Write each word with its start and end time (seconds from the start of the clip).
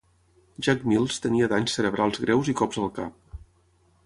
Jack 0.67 0.85
Mills 0.93 1.19
tenia 1.27 1.51
danys 1.53 1.77
cerebrals 1.77 2.21
greus 2.27 2.53
i 2.55 2.57
cops 2.63 2.85
al 2.85 2.93
cap. 3.01 3.41